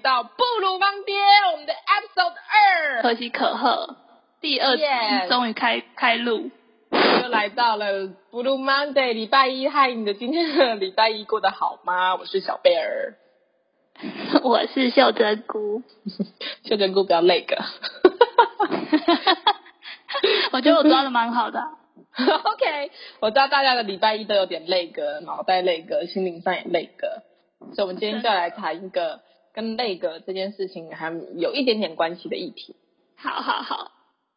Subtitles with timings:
[0.00, 1.14] 到布鲁芒爹，
[1.52, 3.96] 我们的 episode 二，可喜可贺，
[4.40, 4.84] 第二集
[5.28, 6.50] 终于开开录，
[6.90, 12.16] 又来到了 Blue Monday，礼拜一，嗨，你的今天的礼拜一过得好吗？
[12.16, 13.14] 我是小贝儿，
[14.42, 15.82] 我是秀珍菇，
[16.64, 17.56] 秀珍菇比较累个，
[20.52, 21.62] 我觉得我抓的蛮好的。
[22.16, 27.22] OK，我知道大家的礼拜一都有点累个，脑袋累个，心灵上也累个，
[27.74, 29.20] 所以我们今天就来谈一个
[29.60, 32.74] 跟那个这件事情还有一点点关系的议题。
[33.18, 33.90] 好好好，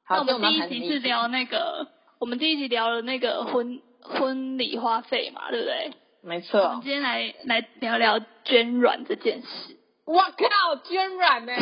[0.05, 1.87] 好，那我们第一集是聊那个，
[2.19, 5.91] 我们第一集聊了那个婚婚礼花费嘛，对不对？
[6.23, 6.59] 没错。
[6.59, 9.77] 我们今天来来聊聊捐卵这件事。
[10.07, 11.53] 哇靠，捐卵呢，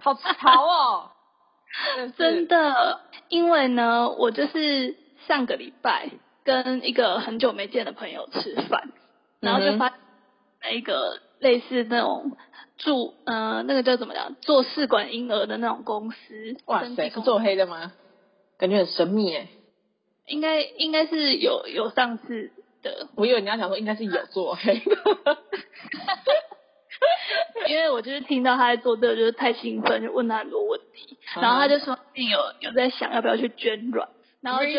[0.00, 1.10] 好潮哦！
[2.16, 4.96] 真的，因为呢，我就是。
[5.26, 6.08] 上个礼拜
[6.44, 8.92] 跟一个很久没见的朋友吃饭，
[9.40, 9.92] 然后就发
[10.62, 12.36] 那个类似那种
[12.76, 16.56] 做呃那个叫怎么讲做试管婴儿的那种公司。
[16.66, 17.92] 哇塞，是做黑的吗？
[18.58, 19.48] 感觉很神秘诶。
[20.26, 22.50] 应该应该是有有上次
[22.82, 23.08] 的。
[23.14, 25.38] 我以为你要想说应该是有做黑的。
[27.68, 34.08] 因为我就是听到他在做这个，就是太兴奋，就问他很多问题，然后他就说有有在想要不要去捐卵。
[34.40, 34.78] 然后就就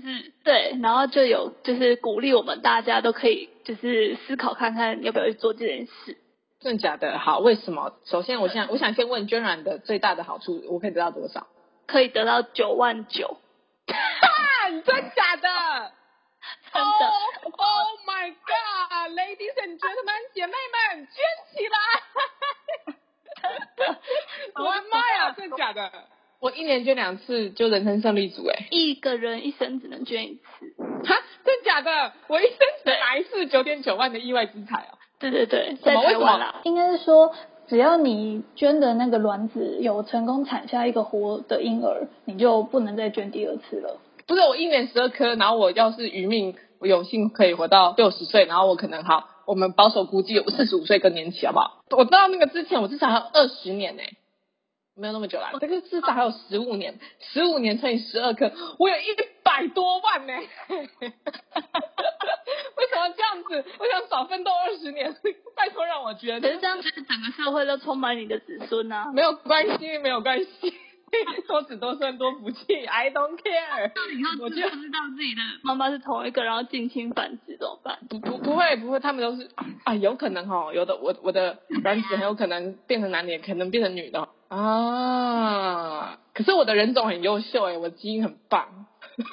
[0.00, 6.18] 是对，然后就有就是鼓励我们大家都可以就是思考看看要不要去做这件事。
[6.60, 7.18] 真的假的？
[7.18, 7.94] 好，为什么？
[8.04, 11.46] 首先，我想我想先问捐卵的最大的好处，我可以得到多少？
[11.86, 13.38] 可以得到九万九。
[14.84, 15.48] 真假的？
[16.72, 17.06] 真的。
[17.06, 21.16] Oh, oh my god, ladies and gentlemen，姐妹们捐
[21.54, 21.76] 起来！
[24.56, 25.90] 我的妈呀，真的假的？
[26.40, 32.12] 我一年捐两次就人生胜利组哎，一个人一生只能捐一次，哈，真假的？
[32.28, 34.98] 我一生只拿一次九点九万的意外之财哦。
[35.18, 37.34] 对对对，在台湾啦，应该是说
[37.66, 43.98] 只要你捐的那个卵子有成功产下一个活的婴儿，你就不能再捐第二次了。
[44.28, 51.82] 不是，我一年十二颗，然后我要是余命，我有幸可以活到六十岁，然后我可能好，我们保守估计有四十五岁更年期，好不好？
[51.90, 54.02] 我到那个之前，我至少还有二十年呢。
[54.98, 59.14] 没有那么久了，这个至少还有十五年，十五年乘以十二颗，我有一
[59.44, 60.32] 百多万呢。
[62.78, 63.64] 为什么这样子？
[63.78, 65.14] 我想少奋斗二十年，
[65.56, 66.40] 拜托让我捐。
[66.40, 69.12] 可是这样子，整个社会都充满你的子孙啊。
[69.12, 70.48] 没有关系，没有关系，
[71.46, 73.90] 多子多孙多福气，I don't care。
[74.18, 77.98] 以后我就不知道自己的妈妈是同一个，然后近亲繁殖怎么办？
[78.08, 79.48] 不不不会不会，他们都是
[79.84, 84.28] 啊，有可能哦，有的我我的卵子很有可能变成男的，也可能变成女的。
[84.48, 86.18] 啊！
[86.34, 88.86] 可是我的人种很优秀哎，我基因很棒。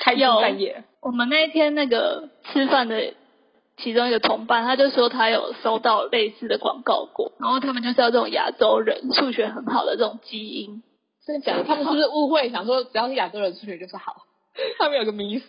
[0.00, 3.14] 开心半夜，我们那一天那个吃饭的
[3.78, 10.82] 其中一个同伴，他就说他有收到类似的广告过，然后他们就是要这种亚洲人数学很好的这种基因。
[11.26, 11.64] 真的假的？
[11.64, 14.26] 他们是不是误会，想说只要是亚洲人数学就是好？
[14.78, 15.46] 他们有个迷思。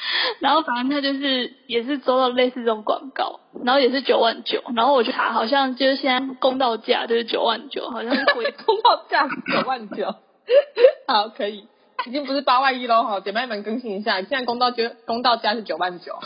[0.40, 10.14] 然后反正他就是也是收到类似这种广告，然后也是九万九，然后我去查，好像就是现在公道价就是九万九，好像是回 公道价九万九，
[11.08, 11.66] 好可以，
[12.06, 16.18] 已经不是八万一喽哈，姐妹们更新一下，现在公道价公道价是九万九，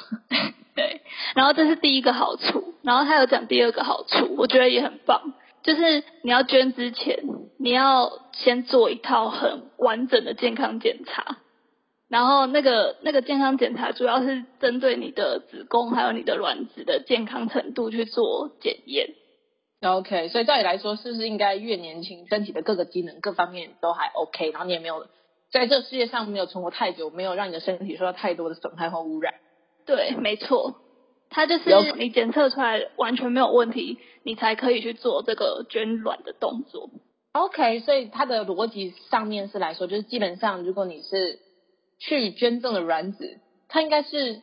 [0.75, 1.01] 对，
[1.35, 7.21] 然后这是第一个好处，然后他有讲第二个好处，我觉得也很棒，就是你要捐之前，
[7.59, 11.39] 你要先做一套很完整的健康检查。
[12.13, 19.15] 然后那个那个健康检查主要是针对你的子宫还有你的卵子的健康程度去做检验。
[19.81, 25.07] OK，所以照理来说，是不是应该越年轻，身体的各个机能各方面都还 OK，然后你也没有
[25.51, 29.33] 在这个世界上没有存活太久，没有让你的身体受到太多的损害或污染。
[29.87, 30.75] 对，没错，
[31.31, 36.91] 它就是你检测出来完全没有问题，你才可以去做这个捐卵的动作。
[37.33, 41.39] OK，所以它的逻辑上面是来说，就是基本上如果你是
[42.05, 43.39] 去捐赠的卵子，
[43.69, 44.43] 它应该是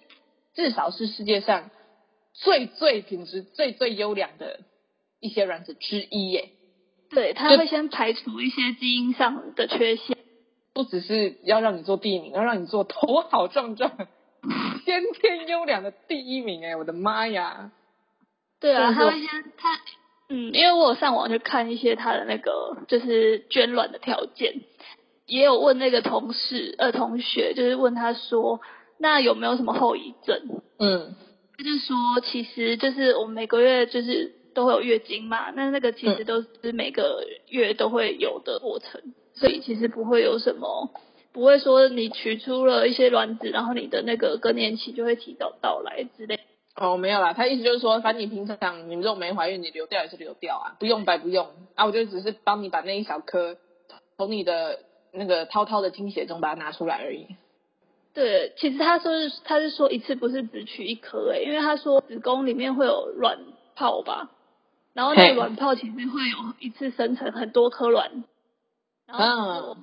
[0.55, 1.69] 至少是世界上
[2.33, 4.61] 最最品质最最优良的
[5.19, 6.49] 一些卵子之一耶。
[7.09, 10.15] 对，它会先排除一些基因上的缺陷，
[10.73, 13.91] 不只是要让你做第一名，要让你做头好壮壮、
[14.85, 16.77] 先天优良的第一名哎！
[16.77, 17.71] 我的妈呀！
[18.61, 19.27] 对啊，他会先
[19.57, 19.79] 他
[20.29, 24.61] 嗯，因为我有上网去看一些他的那个就是捐卵的条件。
[25.29, 28.59] 也有问那个同事呃同学，就是问他说，
[28.97, 30.61] 那有没有什么后遗症？
[30.79, 31.15] 嗯，
[31.57, 40.89] 他就说，其实就是我们每个月就是都会有月经嘛，那那个其实都是每个月都会有的过程，嗯、所以其实不会有什么，
[41.31, 46.39] 不会说你取出了一些卵子，然后你的那个更年期就会提早到来之类。
[46.75, 53.57] 哦，没有啦，他意思就是说，反正你平常你们这种没怀孕，你流掉也是流掉啊，不用白不用啊，我就只是帮你把那一小颗
[54.17, 54.79] 从你的
[55.11, 57.27] 那个滔滔的精血中把它拿出来而已。
[58.13, 63.39] 对，其实他说是他是说一次不是只取一颗诶，因为他说子宫里面会有卵
[63.75, 64.31] 泡吧，
[64.93, 68.23] 然后那个卵泡其实会有一次生成很多颗卵，
[69.05, 69.77] 然后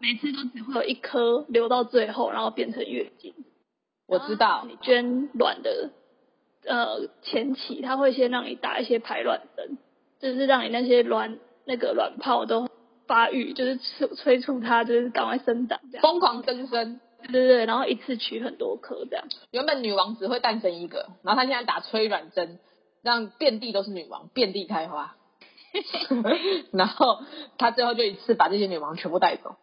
[0.00, 3.32] 每次都只会有一颗留到最后，然后变成月经。
[4.06, 5.90] 我知道，你捐卵的
[6.66, 9.78] 呃前期，他会先让你打一些排卵针，
[10.18, 12.68] 就是让你那些卵那个卵泡都
[13.08, 17.00] 发育，就是催催促它就是赶快生长这样，疯狂增生。
[17.20, 19.24] 对对对，然后一次取很多颗这样。
[19.50, 22.60] 原本女王只会诞生一个，然后他现在打催卵针，
[23.02, 25.16] 让遍地都是女王，遍地开花。
[26.72, 27.18] 然后
[27.58, 29.56] 他最后就一次把这些女王全部带走。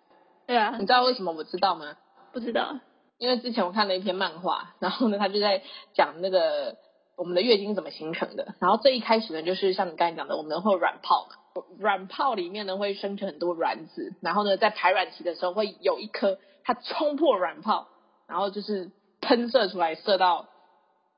[0.48, 1.96] 对啊，你知道为什么我知道吗？
[2.34, 2.80] 不知道。
[3.18, 5.64] 因为之前我看了一篇漫画，然后呢，他就在
[5.94, 6.76] 讲那个
[7.16, 8.54] 我们的月经怎么形成的。
[8.60, 11.30] 然后最一开始呢，就是像你刚才讲的，我们会有卵泡，
[11.78, 17.88] 卵泡里面呢会生成很多卵子，然后呢，在排卵期的时候会有一颗它冲破卵泡，
[18.28, 18.92] 然后就是
[19.22, 20.48] 喷射出来，射到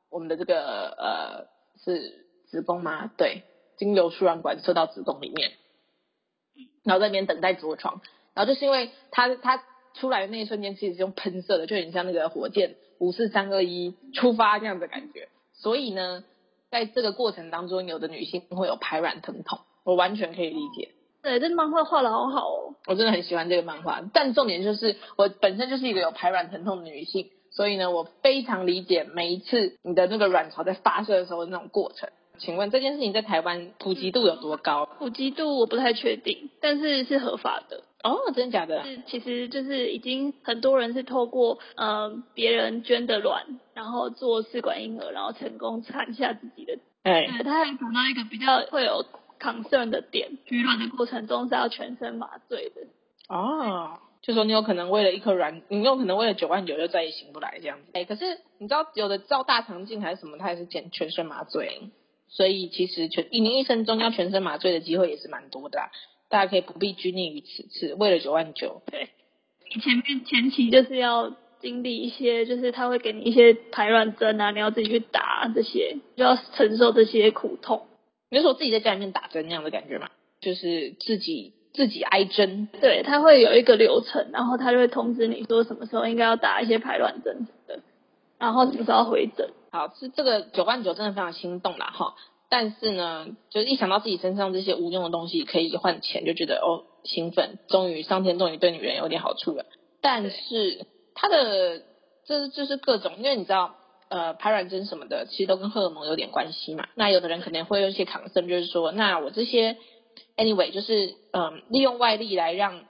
[0.10, 1.48] 我们的这个呃
[1.84, 3.12] 是子宫吗？
[3.18, 3.44] 对，
[3.78, 5.52] 经由输卵管射到子宫里面，
[6.84, 8.02] 然后在那边等待着床。
[8.34, 9.64] 然后就是因为它它。
[9.94, 15.28] 出来的那一瞬间，其实是用喷射的，就很像那个火箭五四三二一出发这样的感觉。
[15.54, 16.24] 所以呢，
[16.70, 19.58] 在这个过程当中，有的女性会有排卵疼痛，
[19.88, 20.90] 我完全可以理解。
[21.24, 24.02] 对，这漫画画的好好哦，我真的很喜欢这个漫画。
[24.14, 32.10] 但重点就是，我本身就是一个有排卵疼痛的女性，所以呢，我非常理解每一次你的那个卵巢在发射的时候的那种过程。
[32.38, 34.86] 请问这件事情在台湾普及度有多高？
[35.00, 37.84] 普及度我不太确定，但是是合法的。
[38.04, 38.84] 哦，真的假的？
[38.84, 46.78] 是，其实就是已经很多人是透过呃别人捐的卵，然后做试管婴儿，然后成功产下自己的。
[47.04, 49.04] 哎，对，他还讲到一个比较会有
[49.40, 52.82] concern 的点， 取卵的过程中是要全身麻醉的。
[53.30, 57.92] 哦，就说你有可能为了一颗卵，你有可能为了九万九就再也醒不来这样子。
[57.94, 61.90] 哎，可是你知道有的照大肠镜还是什么，它也是全全身麻醉，
[62.30, 65.88] 所以其实全一年一生中要全身麻醉的机会也是蛮多的啊。
[66.30, 68.82] 大家可以不必拘泥于此次，为了九万九。
[68.86, 69.10] 对，
[69.74, 77.88] 你前面前期就是要经历一些，就是他会给你一些排卵针啊，你要自己去打这些，就要承受这些苦痛。
[78.30, 80.10] 你是说自己在家里面打针那样的感觉嘛？
[80.42, 82.68] 就是自己自己挨针。
[82.80, 87.80] 对，他会有一个流程，然后他就会通知你说什么时候应该要打一些排卵针的，
[88.38, 89.50] 然后什么时候要回诊。
[89.72, 92.16] 好，是这个九万九真的非常心动啦哈。
[92.50, 99.66] 但是呢，就是一想到自己身上这些无用的东西可以换钱，就觉得哦兴奋，终于上天终于对女人有点好处了。
[100.02, 101.82] 但是它的
[102.26, 103.76] 这就是各种，因为你知道，
[104.10, 106.88] 呃，排卵针什么的，其实都跟荷尔蒙有点关系嘛。
[106.96, 109.78] 那有的人可能会有一些抗生，就是说，那我这些
[110.36, 112.82] anyway 就是嗯、利用外力来让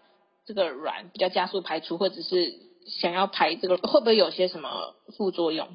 [0.46, 2.54] 这个卵比较加速排出，或者是
[2.88, 5.68] 想要排这个，会不会有些什么副作用？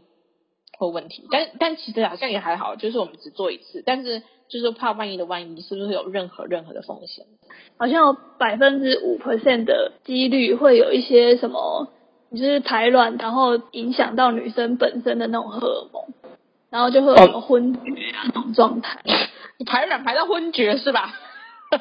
[0.78, 7.24] 或问题，但但其实好像也还好，就是我们只做一次，但是就是怕万一的万一，是不是有任何任何的风险？
[7.76, 11.92] 好像有百分之五 percent 的几率会有一些什么，
[12.32, 16.04] 就是排卵，然后影响到女生本身的那种荷尔蒙，
[16.70, 19.02] 然后就会有什么昏厥啊那种状态。
[19.58, 21.14] 你排卵排到昏厥是吧？
[21.72, 21.80] 但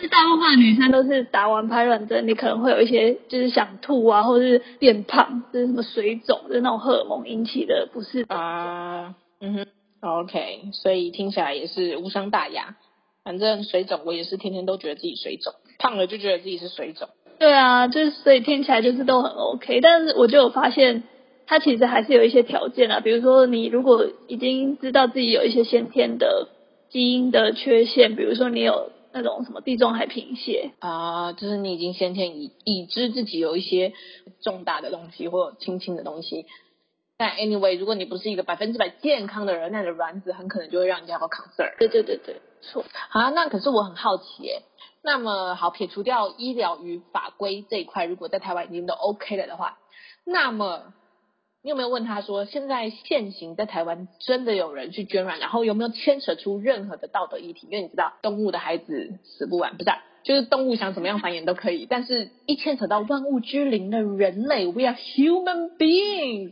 [0.00, 9.16] 是大部分女生都是打完排卵针，你可能会有一些就是想吐啊，或者是变胖，就是什么水肿，就是那种荷尔蒙引起的不适啊。
[9.40, 9.66] 嗯哼
[10.00, 12.76] ，OK，所以听起来也是无伤大雅。
[13.24, 17.08] 反正水肿，我也是天天都觉得自己水肿，胖了就觉得自己是水肿。
[17.42, 19.80] 对啊，就是所以听起来就是都很 OK。
[19.80, 21.02] 但是我就有发现，
[21.46, 26.48] 它其实还是有一些条件啊，比如说你如果已经知道自己有一些先天的。
[26.92, 33.94] 基因的缺陷，比如说你有那种什么地中海贫血啊，就是你已经先天已已知自己有一些
[34.42, 36.44] 重大的东西或者轻轻的东西。
[37.16, 41.78] 但 anyway，如果你不是一个百分之百健康的人，那你的卵子很可能就会让人家有 concern。
[41.78, 42.84] 对对对对，错。
[43.08, 44.60] 啊，那可是我很好奇耶。
[45.02, 49.78] 那么好，撇除掉医疗与法规这一块，如果在台湾已经都 OK 了的话，
[50.24, 50.94] 那么。
[51.64, 57.68] 你有没有问他说，现在现行在台湾真的有人去捐卵，然后有没有牵扯出任何的道德议题？
[57.70, 59.90] 因为你知道，动物的孩子死不完，不是、
[60.24, 66.50] 就是动物想怎么样繁衍都可以，但是一牵扯到万物之灵的人类，we are human beings，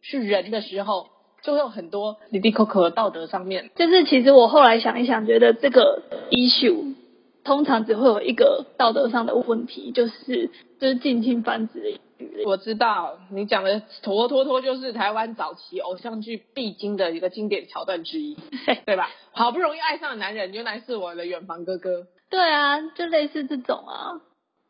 [0.00, 1.06] 是人的时候，
[1.44, 3.70] 就会有很多哩哩抠抠的道德上面。
[3.76, 6.02] 就是其实我后来想一想，觉得这个
[6.32, 6.96] issue。
[7.48, 11.98] 通常只会有一个道德上的问题，就是就是近亲繁殖的。
[12.44, 18.36] 我知道你讲的妥妥妥就是台湾早期偶像剧必经的一个经典桥段之一，
[18.84, 19.08] 对吧？
[19.32, 22.06] 好不容易爱上的男人，原来是我的远房哥哥。
[22.28, 24.20] 对啊，就类似这种啊，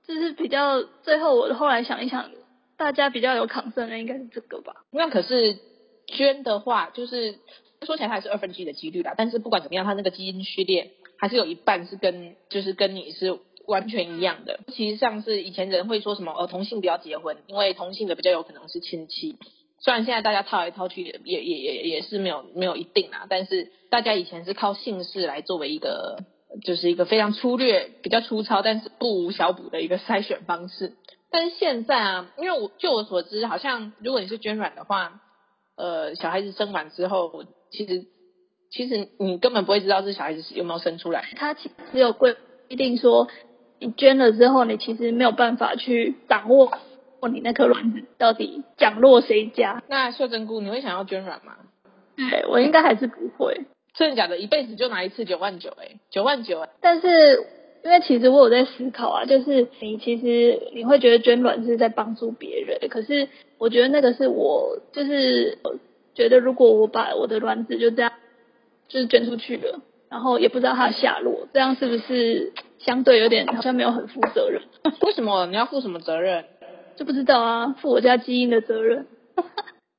[0.06, 2.30] 就是比较最后我后来想一想，
[2.76, 4.84] 大家比较有 concern 的应该是这个吧。
[4.92, 5.58] 那可是
[6.06, 7.34] 捐的话，就是
[7.82, 9.14] 说起来还是二分之一的几率啦。
[9.16, 10.92] 但是不管怎么样，他那个基因序列。
[11.18, 14.60] 还是有一半是跟就是跟你是完全一样的。
[14.72, 19.36] 其实像是以前人会说什么呃同性不要结婚，因为同性的比较有可能是亲戚。
[19.80, 26.24] 虽然现在大家套来套去也也也也也是没有没有一定啊，但是大家以前是靠姓氏来作为一个
[26.64, 30.94] 就是一个非常粗略、比较粗糙，但是不无小补的一个筛选方式。
[31.30, 35.20] 但是现在啊，因为我就我所知，好像如果你是捐卵的话，
[35.76, 38.06] 呃，小孩子生完之后，其实。
[38.70, 41.24] 其实你根本不会知道这小孩子是有没有生出来。
[41.36, 42.36] 他其实有规
[42.68, 43.28] 定说，
[43.78, 46.70] 你捐了之后，你其实没有办法去掌握
[47.32, 49.82] 你那颗卵子到底降落谁家。
[49.88, 51.56] 那秀珍菇，你会想要捐卵吗？
[52.16, 53.62] 对，我应该还是不会。
[53.94, 54.36] 真的假的？
[54.36, 55.70] 一辈子就拿一次九万九？
[55.80, 56.68] 哎，九万九欸。
[56.82, 57.08] 但是
[57.82, 65.56] 因为其实我有在思考啊，就是你其实你会觉得捐卵是在帮助别人，可是我觉得那个是我就是
[66.14, 68.12] 觉得如果我把我的卵子就这样。
[68.88, 69.80] 就是捐出去了，
[70.10, 74.62] 然后也不知道他的下落，这样是不是相对有点好像没有很负责任？
[75.02, 76.44] 为什么你要负什么责任？
[76.96, 79.06] 就不知道啊，负我家基因的责任。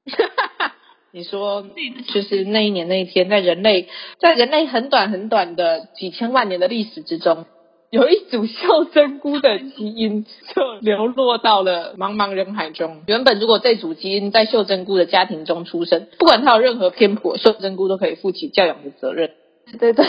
[1.11, 1.65] 你说，
[2.13, 3.87] 就是那一年那一天，在人类
[4.19, 7.45] 在人类很短很短的几千万年的历史之中，
[7.91, 13.01] 有一组袖珍菇的基因就流落到了茫茫人海中。
[13.07, 19.31] 原本如果这组基因在袖珍菇的家庭中出生，不管它有任何偏颇，袖珍菇都可以负起教养的责任。
[19.79, 20.05] 对对。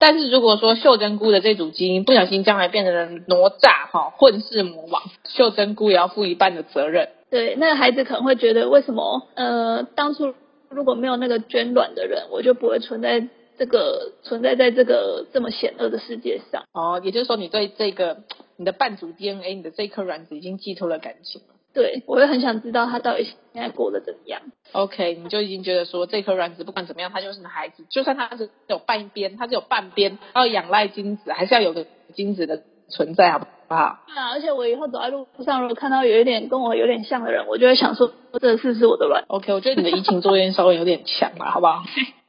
[0.00, 7.10] 但是如果说袖珍菇的这组基因不小心将来变成了哪吒哈，混世魔王，袖珍菇也要负一半的责任。
[7.30, 10.34] 对，那个孩子可能会觉得，为什么呃当初
[10.70, 13.28] 如果没有那个捐卵的人，我就不会存在。
[13.62, 18.24] 这个存在在这个这么险恶的世界上哦，也就是说，你对这个
[18.58, 21.54] 你的半组 DNA，你的这颗卵子已经寄托了感情了。
[21.72, 24.42] 对，我也很想知道他到底现在过得怎么样。
[24.72, 34.00] OK，你就已经觉得说，这颗卵子不管怎么样，它就是你的孩子，就算它是有半边，它是有半边，要仰赖精子，还是要有个精子的存在，好不好？
[34.08, 41.84] 对啊，而且我以后走在路上，如果看到有一点跟我有点像的人，我就会想说，这是不是我的卵？OK，我觉得你的移情作用稍微有点强了，好不好？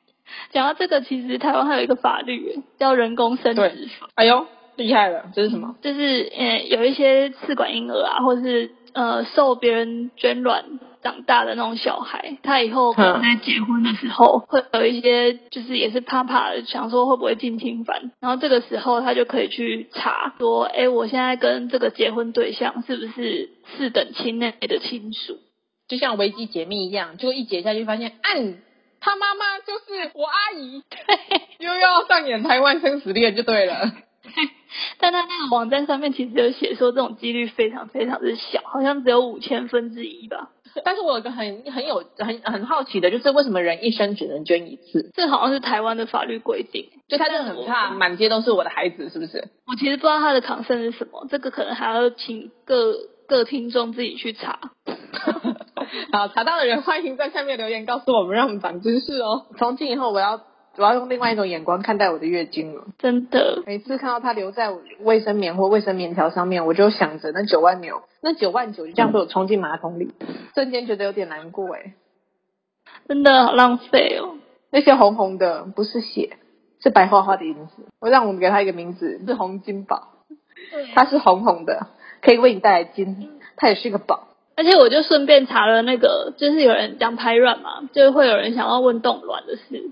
[0.51, 3.61] 讲到这个，其实台湾还有一个法律叫人工生殖
[3.99, 4.09] 法。
[4.15, 5.25] 哎呦，厉害了！
[5.35, 5.75] 这是什么？
[5.81, 18.11] 就是呃，有一些试管婴儿啊，或者是呃受别人捐卵长大的那种小孩，他以后可能在结婚的时候会有一些，就是也是怕怕的，想说会不会近亲繁。
[18.19, 25.37] 然后这个时候他就可以去查说，哎，我现在跟这个结婚对象是不是四等亲内的亲属？
[25.87, 28.55] 就像维基解密一样，就一解下去发现，按。
[29.03, 33.91] 他妈妈就是我阿姨，对， 又要上演台湾生死恋就对了。
[34.97, 40.49] 但他那个网站上面其实有写说，这种几率非常非常的小，好像只有五千分之一吧。
[40.85, 45.11] 但是我有个很很有很很好奇的，就是为什么人一生只能捐一次？
[45.13, 49.49] 这好像是台湾的法律规定，就他真的很怕满街都是我的孩子，是不是？
[49.67, 52.95] 我其实不知道他的 concern 是什么，这个可能还要请各
[53.27, 54.71] 各听众自己去查。
[56.11, 59.45] 好，查到的人欢迎在下面留言告诉我们，让我们长知识哦。
[59.57, 60.41] 从今以后，我要
[60.77, 62.85] 我要用另外一种眼光看待我的月经了。
[62.97, 64.71] 真的，每次看到它留在
[65.01, 70.13] 卫生棉或卫生棉条上面，我就想着那九万牛，那九万九就这样被我冲进马桶里，
[70.55, 71.93] 瞬间觉得有点难过哎。
[73.07, 74.35] 真的好浪费哦。
[74.71, 76.37] 那些红红的不是血，
[76.81, 77.85] 是白花花的银子。
[77.99, 80.09] 我让我们给它一个名字，是红金宝。
[80.95, 81.87] 它是红红的，
[82.21, 84.29] 可以为你带来金，它也是一个宝。
[84.55, 89.91] 而且我就顺便查了那个，就是有人讲排卵嘛，就是会有人想要问冻卵的事。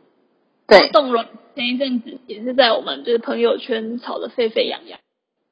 [0.68, 5.00] 对，冻卵前一阵子也是在我们就是朋友圈吵得沸沸扬扬。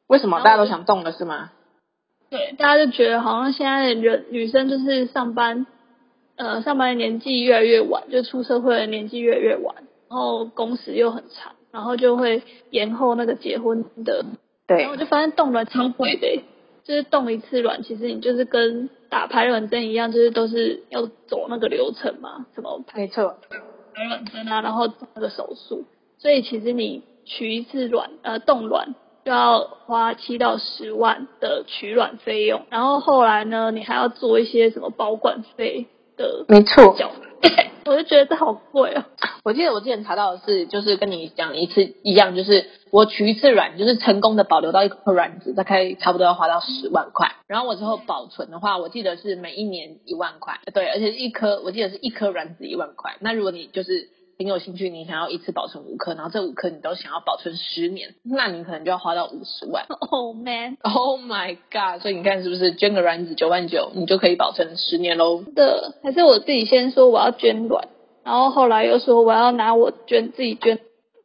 [0.07, 1.51] 为什么大家都想冻了是吗？
[2.29, 5.65] 对，大家就觉得好像现在的人女生就是上班，
[6.35, 9.75] 呃，上班的年纪越来越晚，就出社会的年纪越来越晚，
[10.09, 14.23] 然后工时又很长，然后就会延后那个结婚的。
[14.67, 14.77] 对。
[14.77, 16.43] 然后我就发现冻卵超贵的、欸。
[16.85, 23.35] 就是冻一次卵，其实你就是跟打排卵针一样，就是都是要走那个流程嘛，什么没错，
[23.93, 25.85] 排卵针啊，然后那个手术，
[26.19, 36.95] 所以其实你取一次卵，呃，冻卵就要花七到十万的取卵费用，然后后来呢，你还要做一些什么保管费的，没错，
[37.85, 39.03] 我就觉得这好贵哦。
[39.43, 47.31] 我记得我之前查到的是，就是跟你讲一次一样，就是我取一次卵，就是成功的保留到一颗卵子，大概差不多要花到十万块。
[47.47, 53.15] 然后我之后保存的话，我记得是每一年一万块，对，而且一颗我记得是一颗卵子一万块。
[53.19, 54.09] 那如果你就是。
[54.39, 59.85] 很有兴趣，你想要一次保存五颗，然后这五颗你都想要保存十年，那你可能就要花到五十万。
[60.11, 62.01] Oh man，Oh my god！
[62.01, 65.43] 所以你看是不是捐个卵子九万九，你就可以保存十年喽？
[65.53, 67.89] 的，还是我自己先说我要捐卵，
[68.23, 70.79] 然后后来又说我要拿我捐自己捐。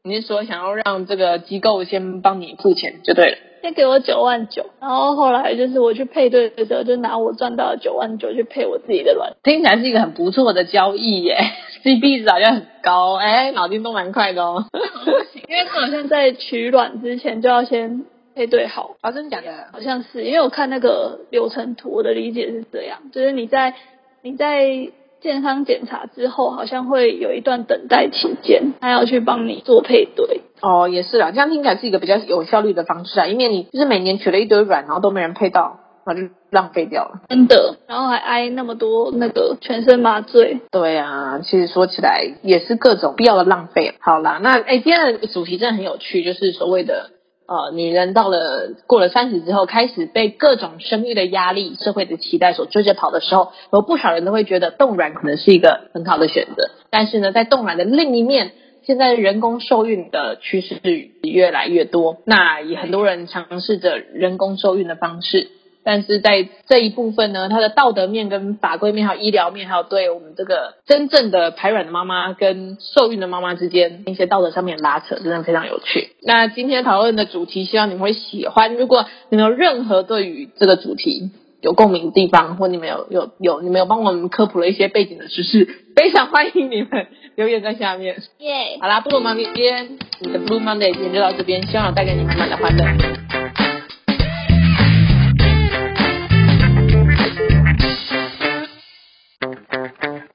[0.06, 3.38] 你是说想要让这个机构先帮你付钱就对了？
[3.62, 11.38] 先给我九万九，然后后来就是我去配对的时候，就拿我赚到的九万九去配我自己的卵，听起来是一个很不错的交易耶
[11.82, 14.66] ，CP 值好像很高，哎，脑筋都蛮快的哦。
[15.48, 19.68] 因为他好像在取卵之前就要先配对好，啊，真的假的？
[19.72, 23.72] 好像是，因为我看那个流程图，我的理解是这样，就是你在
[24.20, 24.90] 你在。
[25.24, 30.42] 健康检查之后，好像会有一段等待期间，他要去帮你做配对。
[30.60, 37.22] 哦，也是啦，这样听起来是一个比较有效率的方式啊，以免你就是每年取了一堆卵，然后都没人配到，那就浪费掉了。
[37.30, 40.60] 真的，然后还挨那么多那个全身麻醉。
[40.70, 43.94] 对啊，其实说起来也是各种必要的浪费。
[44.00, 47.13] 好啦，那哎，今天的主题真的很有趣，就是所谓的。
[47.46, 56.70] 呃，女人到了过了三十之后，开始被各种生育的压力、社会的期待所追着跑的时候，有不少人都会觉得冻卵可能是一个很好的选择。
[56.90, 60.80] 但是呢，在冻卵的另一面，现在人工受孕的趋势
[61.22, 65.48] 越来越多，那也很多人尝试着人工受孕的方式。
[65.84, 76.08] 但是在这一部分呢，它的道德面跟法规面，还有医疗面，还有对我们这个真正的排卵的妈妈跟受孕的妈妈之间一些道德上面拉扯，真的非常有趣。
[76.22, 78.74] 那今天讨论的主题，希望你们会喜欢。
[78.76, 88.22] 如果你们有任何对于这个主题有共鸣的地方，或你们有有有你们有帮我们科普了一些背景的知识，非常欢迎你们留言在下面。
[88.40, 93.63] 耶，好啦，Blue Monday 今天你的 Blue Monday 今天就到这边，希望有带给你满满的欢乐。